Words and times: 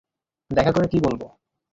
দেখা 0.49 0.71
করে 0.71 0.87
কী 0.87 0.97
বলবো? 0.99 1.25